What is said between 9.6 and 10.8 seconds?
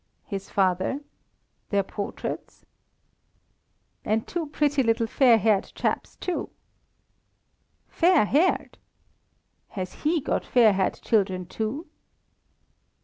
Has he got fair